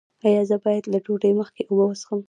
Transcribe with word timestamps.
ایا 0.27 0.41
زه 0.49 0.55
باید 0.65 0.83
له 0.93 0.99
ډوډۍ 1.05 1.31
مخکې 1.39 1.61
اوبه 1.69 1.85
وڅښم؟ 1.85 2.19